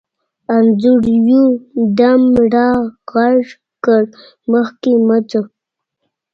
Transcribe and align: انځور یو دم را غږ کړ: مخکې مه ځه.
انځور 0.55 1.03
یو 1.29 1.45
دم 1.97 2.21
را 2.53 2.69
غږ 3.11 3.39
کړ: 3.83 4.03
مخکې 4.51 4.91
مه 5.07 5.17
ځه. 5.29 5.41